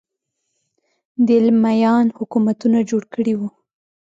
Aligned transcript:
دیلمیان 1.27 2.05
حکومتونه 2.19 2.77
جوړ 2.89 3.03
کړي 3.13 3.33
وو 3.35 3.49